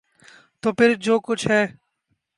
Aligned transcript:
تو 0.63 0.71
پھر 0.73 0.93
جو 0.95 1.19
کچھ 1.19 1.47
ہے۔ 1.47 1.65